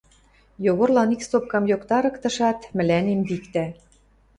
[0.65, 3.65] Йогорлан ик стопкам йоктарыктышат, мӹлӓнем виктӓ.